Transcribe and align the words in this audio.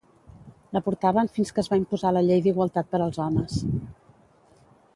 La 0.77 0.81
portaven 0.85 1.29
fins 1.35 1.51
que 1.57 1.61
es 1.63 1.69
va 1.73 1.77
imposar 1.81 2.13
la 2.17 2.25
llei 2.29 2.41
d'igualtat 2.47 2.89
per 2.95 3.01
als 3.07 3.21
homes. 3.27 3.61